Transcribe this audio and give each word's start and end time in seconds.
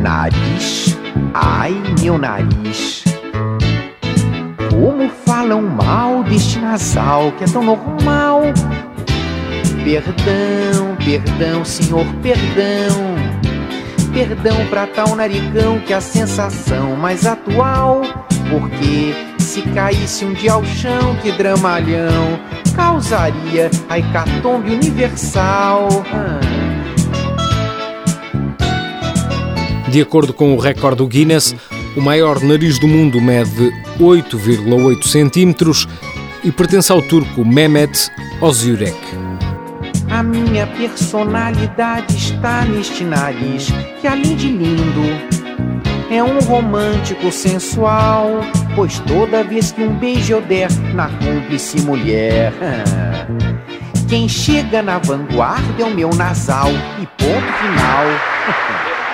Nariz, 0.00 0.96
ai 1.34 1.74
meu 2.00 2.16
nariz. 2.16 3.04
Como 4.70 5.10
falam 5.26 5.60
mal 5.60 6.24
deste 6.24 6.58
nasal 6.58 7.32
que 7.32 7.44
é 7.44 7.46
tão 7.46 7.62
normal. 7.62 8.44
Perdão, 9.84 10.96
perdão, 11.04 11.64
senhor, 11.66 12.06
perdão. 12.22 12.96
Perdão 14.14 14.66
pra 14.70 14.86
tal 14.86 15.14
narigão 15.14 15.78
que 15.80 15.92
é 15.92 15.96
a 15.96 16.00
sensação 16.00 16.96
mais 16.96 17.26
atual. 17.26 18.00
Porque 18.50 19.14
se 19.38 19.62
caísse 19.74 20.24
um 20.24 20.32
dia 20.32 20.52
ao 20.52 20.64
chão, 20.64 21.16
que 21.22 21.32
dramalhão 21.32 22.38
causaria 22.74 23.70
a 23.88 23.98
hecatombe 23.98 24.70
universal. 24.70 25.88
Ah. 26.12 26.40
De 29.90 30.00
acordo 30.00 30.32
com 30.32 30.54
o 30.54 30.58
recorde 30.58 30.98
do 30.98 31.06
Guinness, 31.06 31.54
o 31.94 32.00
maior 32.00 32.40
nariz 32.40 32.78
do 32.78 32.88
mundo 32.88 33.20
mede 33.20 33.70
8,8 34.00 35.06
centímetros 35.06 35.86
e 36.42 36.50
pertence 36.50 36.90
ao 36.90 37.02
turco 37.02 37.44
Mehmet 37.44 38.10
Özürek. 38.42 38.96
A 40.10 40.22
minha 40.22 40.66
personalidade 40.66 42.16
está 42.16 42.64
neste 42.64 43.04
nariz, 43.04 43.68
que 44.00 44.06
além 44.06 44.34
de 44.34 44.48
lindo, 44.48 45.31
é 46.12 46.22
um 46.22 46.38
romântico 46.40 47.32
sensual. 47.32 48.28
Pois 48.76 48.98
toda 49.00 49.42
vez 49.42 49.72
que 49.72 49.82
um 49.82 49.94
beijo 49.94 50.34
eu 50.34 50.42
der 50.42 50.70
na 50.94 51.08
cúmplice 51.08 51.80
mulher, 51.80 52.52
quem 54.08 54.28
chega 54.28 54.82
na 54.82 54.98
vanguarda 54.98 55.82
é 55.82 55.84
o 55.84 55.94
meu 55.94 56.10
nasal 56.10 56.68
e 57.00 57.06
ponto 57.06 57.52
final. 57.60 59.02